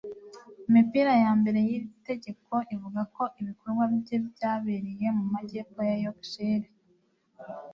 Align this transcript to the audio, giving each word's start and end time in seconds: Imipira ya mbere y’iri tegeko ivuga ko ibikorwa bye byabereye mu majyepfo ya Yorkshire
Imipira 0.67 1.13
ya 1.23 1.31
mbere 1.39 1.59
y’iri 1.67 1.87
tegeko 2.07 2.53
ivuga 2.73 3.01
ko 3.15 3.23
ibikorwa 3.41 3.83
bye 3.95 4.17
byabereye 4.31 5.07
mu 5.17 5.23
majyepfo 5.33 5.79
ya 5.89 5.95
Yorkshire 6.03 6.67